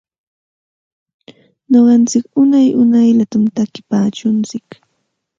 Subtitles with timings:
[1.69, 4.67] Nuqantsik unay unayllatam takinpaakuntsik.